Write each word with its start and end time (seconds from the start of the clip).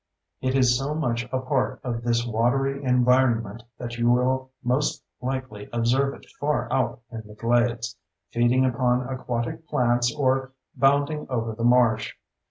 It 0.41 0.55
is 0.55 0.79
so 0.79 0.95
much 0.95 1.29
a 1.31 1.37
part 1.37 1.79
of 1.83 2.01
this 2.01 2.25
watery 2.25 2.83
environment 2.83 3.61
that 3.77 3.97
you 3.99 4.09
will 4.09 4.49
most 4.63 5.03
likely 5.21 5.69
observe 5.71 6.15
it 6.15 6.25
far 6.39 6.67
out 6.73 7.01
in 7.11 7.21
the 7.27 7.35
glades, 7.35 7.97
feeding 8.31 8.65
upon 8.65 9.07
aquatic 9.07 9.67
plants 9.67 10.11
or 10.15 10.53
bounding 10.75 11.27
over 11.29 11.53
the 11.53 11.63
marsh. 11.65 12.15